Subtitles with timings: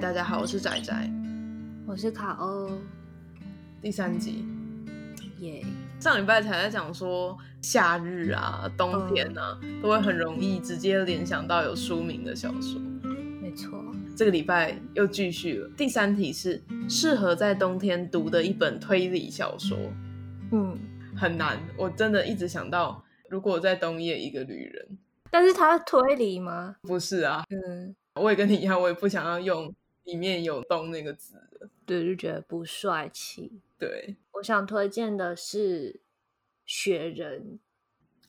[0.00, 1.10] 嗨，大家好，我是仔仔，
[1.86, 2.70] 我是卡欧。
[3.82, 4.46] 第三集，
[5.40, 6.02] 耶、yeah！
[6.02, 12.80] 上礼拜才在讲说夏日啊、冬天啊，嗯、都会很容易直接联想到有书名的小说。
[13.42, 13.78] 没错，
[14.16, 15.68] 这个礼拜又继续了。
[15.76, 19.76] 第三题是适合在冬天读的一本推理小说。
[20.50, 20.78] 嗯，
[21.14, 24.98] 很难，我真的一直想到，如果在冬夜一个旅人，
[25.30, 26.76] 但是他推理吗？
[26.84, 29.70] 不是啊，嗯，我也跟你一样，我也不想要用
[30.04, 33.60] 里面有“冬”那个字的，对，就觉得不帅气。
[33.78, 35.92] 对，我想推荐的是
[36.66, 37.58] 《雪人》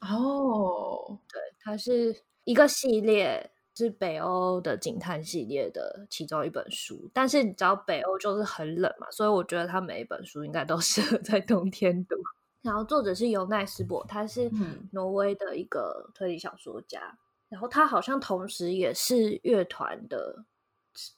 [0.07, 7.09] 哦，对，它是一个系列，是北欧的警探系列的其中一本书。
[7.13, 12.15] 但是你知道北欧就是很冷嘛，所以我觉得它每一本书应该都 适合在冬天读。
[12.61, 14.51] 然后作者是尤奈斯伯，他是
[14.91, 17.17] 挪威的一个推理小说家，嗯、
[17.49, 20.45] 然后他好像同时也是乐团的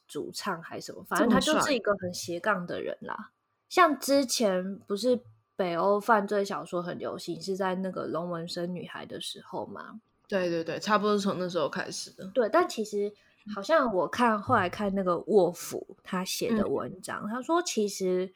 [0.06, 3.32] 主唱还是什么，反正他就是一个很斜杠的人啦。
[3.68, 5.20] 像之前不是
[5.56, 10.00] 北欧犯罪小说很流行，是在那个龙纹身女孩的时候吗？
[10.28, 12.26] 对对对，差不多是从那时候开始的。
[12.28, 13.12] 对，但其实
[13.54, 18.32] 好像我看后来看那个沃夫他写的文章，嗯、他说其实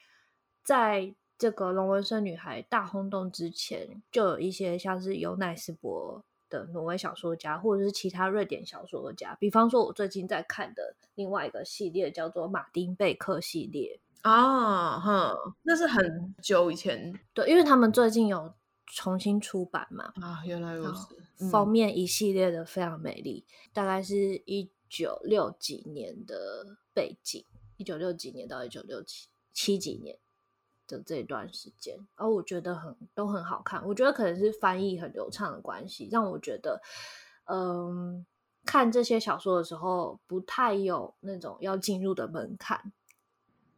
[0.63, 14.01] 在这个龙纹身女孩大轰动之前，就有一些像是尤奈斯伯的挪威小说家，或者是其他瑞典小说家，比方说我最近在看的另外一个系列叫做马丁贝克系列。
[14.23, 18.53] 啊，哼，那是很久以前，对，因为他们最近有
[18.87, 20.13] 重新出版嘛。
[20.21, 21.17] 啊，原来如此。
[21.51, 27.45] 封面一系列的非常美丽，嗯、大概是一九六几年的背景，
[27.77, 30.19] 一九六几年到一九六七七几年
[30.89, 33.87] 的这段时间，而、哦、我觉得很都很好看。
[33.87, 36.81] 我觉得可能是翻译很流畅的关系，让我觉得，
[37.45, 38.27] 嗯，
[38.65, 42.93] 看这些小说的时候不太有那种要进入的门槛。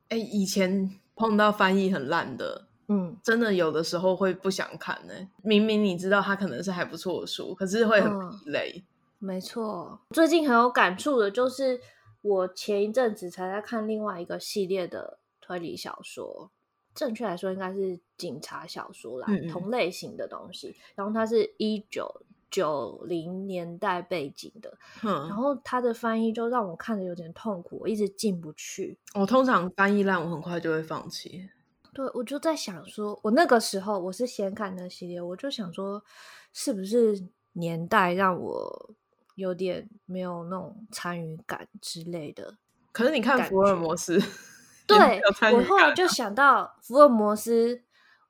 [0.08, 5.12] 哎，以前碰到翻译很烂的，嗯，真的有的时候会不想看呢。
[5.42, 8.72] 明明你知道它可能是还不错的书，可是会很疲累。
[8.76, 11.80] 嗯，没错，最近很有感触的就是，
[12.22, 16.50] 我前一阵子才在看另外一个系列的推理小说，
[17.00, 20.76] 正确来说应该是警察小说啦，嗯嗯，同类型的东西。
[20.94, 22.06] 然后它是一九
[22.50, 28.98] 九零年代背景的，嗯，然后它的翻译就让我看着有点痛苦，我一直进不去。
[29.14, 31.48] 我通常翻译烂，我很快就会放弃。
[31.94, 36.04] 对，我就在想说，我那个时候我是先看那系列，我就想说，
[36.52, 38.94] 是不是年代让我
[39.36, 42.58] 有点没有那种参与感之类的？
[42.92, 44.20] 可是你看福尔摩斯，
[44.98, 45.20] 对，
[45.52, 47.82] 我后来就想到福尔摩斯，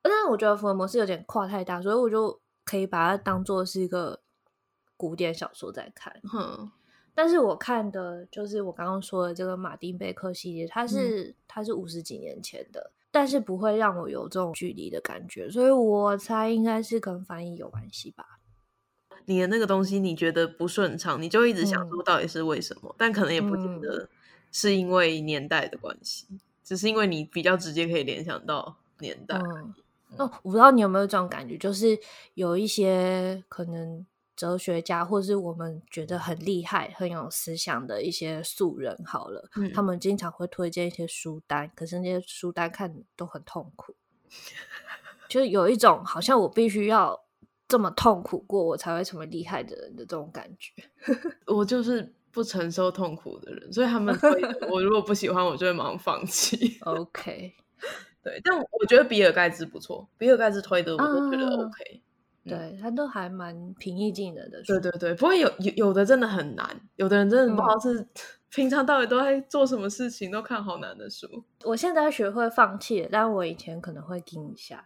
[0.03, 2.41] 但是我觉得福尔摩斯有点跨太大，所以我就。
[2.63, 4.21] 可以把它当做是一个
[4.97, 6.71] 古典小说在看，嗯，
[7.17, 18.39] 但是我看的就是我刚刚说的这个马丁贝克系列，它是、嗯、它是五十几年前的，但是不会让我有这种距离的感觉，所以我猜应该是跟翻译有关系吧。
[19.25, 24.09] 你的那个东西你觉得不顺畅，你就一直想说到底是为什么，嗯、但可能也不见得
[24.53, 26.39] 是因为年代的关系，嗯、
[26.71, 29.37] 只是因为你比较直接可以联想到年代。
[29.39, 29.75] 嗯
[30.17, 31.99] 哦，我不知道你有没有这种感觉，就是
[32.35, 43.97] 有一些可能哲学家，或是我们觉得很厉害、很有思想的一些素人，好了，嗯、他们经常会推荐一些书单，可是那些书单看都很痛苦，
[45.29, 47.21] 就有一种好像我必须要
[47.67, 50.73] 这么痛苦过，我才会成为厉害的人的这种感觉。
[51.47, 54.31] 我就是不承受痛苦的人，所以他们推
[54.71, 56.79] 我如果不喜欢，我就会马上放弃。
[56.83, 57.55] OK。
[58.23, 62.03] 对，但我觉得比尔盖茨不错，比尔盖茨推的我都觉得 OK，、
[62.45, 64.63] 嗯、对他都还蛮平易近人的。
[64.65, 68.09] 对对对，不过有有有的真的很难，有的人真的不知道是、嗯、
[68.53, 71.43] 平常到底都在做什么事情，都看好难的书。
[71.65, 74.85] 我现在学会放弃了，但我以前可能会听一下。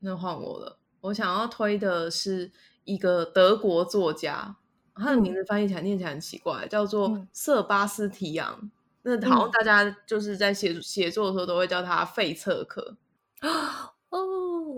[0.00, 2.52] 那换我了，我想要推的是
[2.84, 4.56] 一个德国作家，
[4.94, 8.70] 他的名字翻译起来、嗯、念起来很奇怪，叫做瑟巴斯提昂。
[9.02, 12.96] 那好像大家就是在写写作的时候都会叫他费策克
[14.08, 14.18] 哦，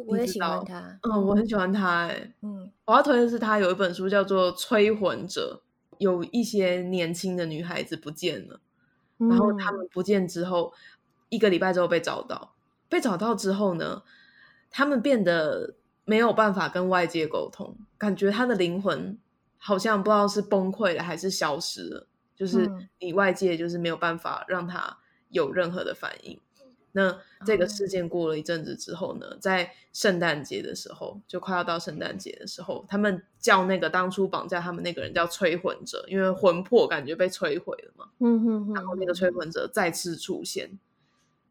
[0.07, 5.63] 我也喜欢他，嗯，我很喜欢他，哎，嗯，我要推的是他有一本书叫做《催魂者》，
[5.99, 8.59] 有一些年轻的女孩子不见了，
[9.19, 10.73] 嗯、然后他们不见之后，
[11.29, 12.55] 一个礼拜之后被找到，
[12.89, 14.03] 被找到之后呢，
[14.71, 15.77] 他们变得
[16.07, 19.19] 没有办法跟外界沟通，感觉他的灵魂
[19.59, 22.07] 好像不知道是崩溃了还是消失了。
[22.35, 22.71] 就是
[23.01, 24.99] 你外界就是没有办法让他
[25.31, 38.11] 有任何的反应，嗯、那这个事件过了一阵子之后呢，在圣诞节的时候，就快要到圣诞节的时候，他们叫那个当初绑架他们那个人叫催魂者，因为魂魄感觉被摧毁了嘛。
[38.19, 38.75] 嗯哼哼。
[38.75, 40.79] 然后那个催魂者再次出现，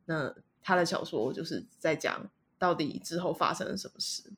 [0.06, 0.32] 那
[0.62, 2.30] 他的小说就是在讲
[2.60, 4.32] 到底之后发生了什么事。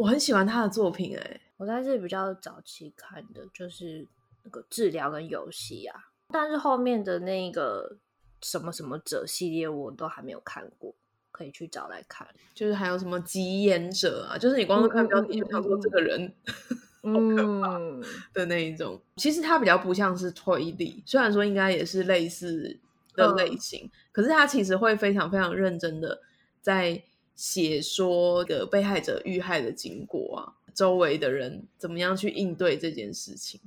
[0.00, 4.06] 我很喜欢他的作品，哎，我在这里比较早期看的就是
[4.42, 5.94] 那个治疗跟游戏啊，
[6.28, 7.98] 但是后面的那个。
[8.42, 10.94] 什么什么者系列我都还没有看过，
[11.30, 12.26] 可以去找来看。
[12.54, 16.34] 就是还有什么急眼者啊，就是你光是看标题就想说这个人、
[17.04, 18.98] 嗯、的那一种。
[19.16, 22.80] 其实它比较不像是推理，虽然说应该也是类似
[23.14, 26.18] 的类型，嗯、可是它其实会非常非常认真的
[26.62, 27.02] 在
[27.34, 33.60] 写说的被害者遇害的经过啊，周围的人怎么样去应对这件事情。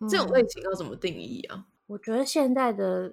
[0.00, 1.66] 嗯、这种类型要怎么定义啊？
[1.86, 3.12] 我觉得现在的。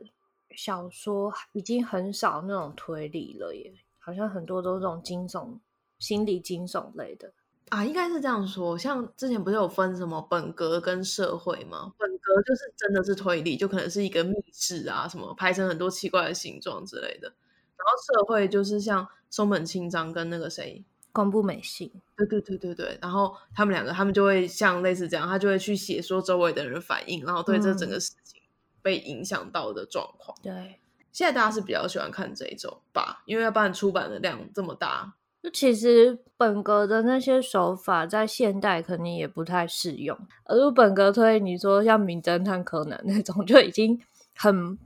[0.55, 5.59] 小说已经很少那种推理了耶，好像很多都是这种惊悚、
[5.99, 7.31] 心理惊悚类的
[7.69, 8.75] 啊，应该是这样说。
[8.75, 11.93] 像之前不是有分什么本格跟社会吗？
[11.97, 17.27] 本格就是真的是推理，就可能是一个密室啊，什么拍成很多奇怪的形状之类的。
[17.27, 22.97] 然后社会就是像松本清张跟那个谁，宫部美幸，对对对对对。
[23.01, 28.39] 然后他们两个，他们就会像类似这样，他就会去写说周围的人反应，然后对这整个事情。
[28.39, 28.45] 嗯
[28.81, 30.79] 被影响到的状况，对，
[31.11, 40.17] 现在大家是比较喜欢看这一种吧，因为要不然出版的量这么大，就其实本格的那些手法在现代肯定也不太适用。
[40.45, 43.99] 而本格推，你说像名侦探柯南那种，就已经
[44.33, 44.79] 很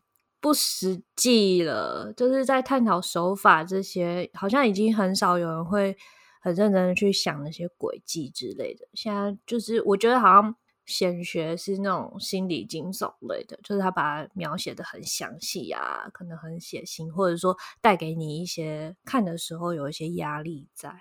[0.43, 5.95] 不实际了，就是在探讨手法这些，好像已经很少有人会
[6.41, 8.85] 很认真的去想那些轨迹之类的。
[8.93, 10.53] 现在就是我觉得好像。
[10.85, 20.93] 显学是那种心理惊悚类的，就是他把它描写的很详细啊，可能很血腥，或者说带给你一些看的时候有一些压力在，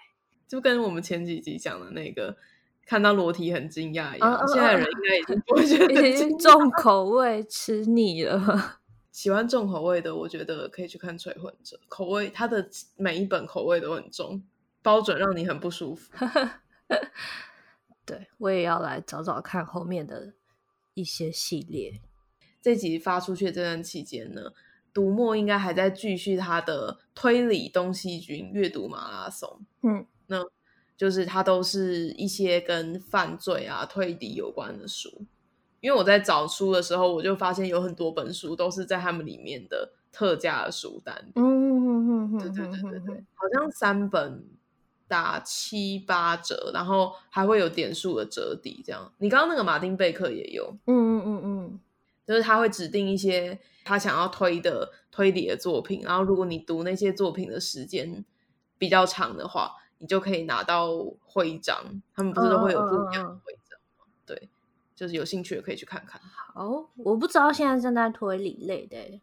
[0.47, 2.37] 就跟我们前几集讲的那个
[2.87, 4.33] 看到裸体很惊讶一样。
[4.33, 8.82] 啊、现在人应该已经不会觉得已经重 口味吃腻了。
[9.13, 12.67] 喜欢重口味的，我觉得可以去看《催魂者》，口味他的
[12.97, 14.43] 每一本口味都很重，
[14.83, 16.11] 包准让你很不舒服。
[18.05, 20.33] 对，我也要来找找看后面的
[20.95, 22.01] 一些系列。
[22.61, 24.51] 这集发出去的这段期间呢，
[24.95, 29.61] 读墨应该还在继续他的推理东西军阅读马拉松。
[29.83, 30.43] 嗯，那
[30.97, 35.27] 就是他都是一些跟犯罪啊、推理有关的书。
[35.83, 41.15] 因为我在找书的时候，我就发现有很多本书都是在他们里面的特价的书单。
[41.35, 44.43] 嗯嗯嗯嗯，对对对对对，好像三本。
[45.09, 49.13] 打七八折，然后还会有点数的折抵，这样。
[49.19, 51.81] 你刚刚那个马丁贝克也有，嗯嗯嗯嗯，
[52.25, 58.25] 就是他会指定一些他想要推的推理的作品，然后如果你读那些作品的时间
[58.79, 60.89] 比较长的话，你就可以拿到
[61.27, 61.77] 徽章。
[62.15, 64.07] 他们不是都会有不一样的徽章吗？
[64.25, 64.49] 对，
[64.95, 66.21] 就是有兴趣的可以去看看。
[66.55, 69.21] 好，我不知道现在正在推理类的，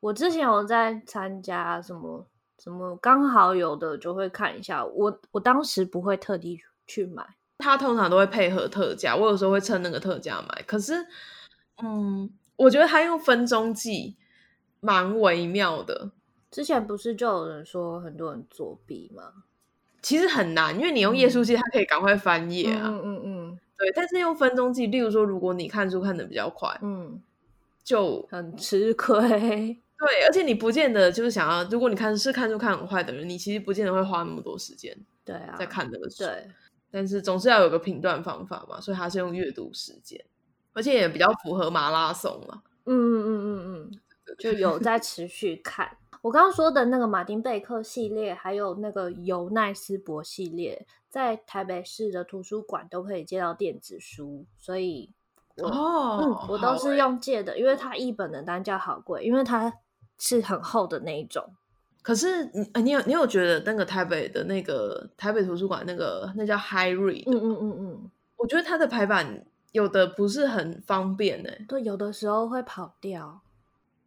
[0.00, 2.26] 我之前有在参加什么。
[2.62, 7.26] 什么刚好有的就会看一下，我我当时不会特地去买，
[7.58, 10.62] 他通常都会配合特价，我有时候会趁那个特价买。
[10.62, 11.04] 可是，
[11.82, 14.16] 嗯，我觉得他用分钟计
[14.78, 16.12] 蛮微妙的。
[16.52, 19.42] 之前不是就有人说很多人作弊吗？
[20.00, 22.82] 其实很难，因为你用页数计，它可以赶快翻页啊。
[22.84, 23.41] 嗯嗯嗯，
[23.82, 23.92] 对。
[23.94, 27.20] 但是用分钟计，例如说，如果你看书看的比较快，嗯，
[27.82, 29.20] 就很吃亏。
[29.98, 34.96] 对，而且你不见得就是想要，如果你看是看书看很快的人，你其实不见得会花那么多时间。
[35.24, 36.24] 对啊，在看那个书。
[36.24, 36.48] 对，
[36.90, 40.24] 但是总是要有个评断方法嘛，所以他是用阅读时间，
[40.72, 42.62] 而且也比较符合马拉松嘛。
[42.86, 44.00] 嗯嗯嗯嗯嗯，
[44.38, 45.96] 就有在持续看。
[46.22, 55.10] 我刚刚说的那个马丁贝克系列，还有那个尤奈斯伯系列，在台北市的图书馆都可以借到电子书，所以
[55.58, 59.72] 我哦，嗯，我都是用借的，欸、因为它一本的单价好贵，因为它。
[60.18, 61.44] 是很厚的那一种，
[62.00, 67.24] 可是你你有你有觉得那个台北的那个台北图书馆那个那叫 High Read？
[67.26, 71.64] 嗯嗯嗯嗯，我觉得它的排版有的不是很方便呢、欸。
[71.68, 73.41] 对，有的时候会跑掉，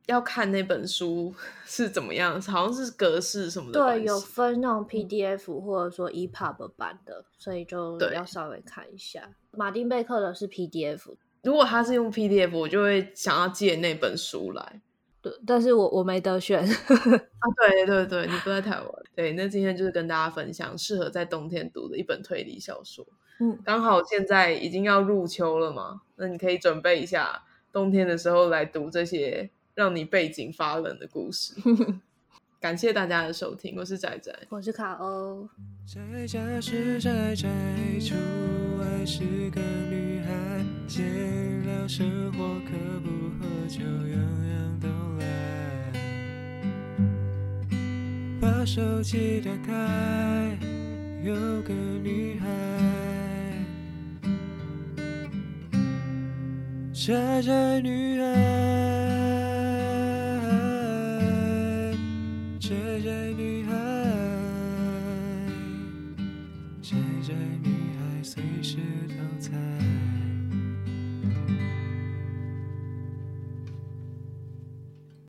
[0.08, 1.34] 要看那本书
[1.66, 3.80] 是怎么样，好像是格式什么的。
[3.80, 9.30] 对，有分那种 PDF 或者说 EPUB 版的，所以就要稍微看一下。
[9.52, 14.82] 马丁贝克的是 PDF，如果他是用 PDF，我就会想要借那本书来。
[15.44, 17.44] 但是我我没得选 啊！
[17.58, 18.90] 对对对，你不在台湾。
[19.16, 23.04] 对，那今天就是跟大家分享适合在冬天读的一本推理小说。
[23.40, 27.44] 嗯，刚好现在已经要入秋了嘛，那你可以准备一下，
[27.74, 31.54] 冬天的时候来读这些让你背景发冷的故事。
[32.62, 35.48] 赶 感谢大家的收听，我是仔仔，我是卡欧。
[35.86, 37.50] 在家是宅宅，
[38.00, 38.16] 出
[38.80, 41.04] 外是个女孩，闲
[41.66, 44.18] 聊生活可不喝酒，样
[44.48, 44.88] 样都
[45.20, 45.26] 来。
[48.40, 50.58] 把手机打开，
[51.22, 52.48] 有个女孩，
[56.94, 59.25] 宅宅女孩。